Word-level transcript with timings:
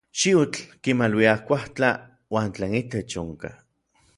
Xiutl 0.19 0.61
kimaluia 0.85 1.33
kuajtla 1.51 1.89
uan 2.37 2.47
tlen 2.55 2.73
itech 2.81 3.13
onka. 3.25 3.49